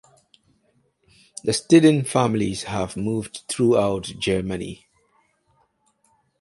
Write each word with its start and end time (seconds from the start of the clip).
The 1.43 1.51
Steding 1.53 2.05
families 2.07 2.63
have 2.63 2.97
moved 2.97 3.43
throughout 3.47 4.05
Germany. 4.17 4.87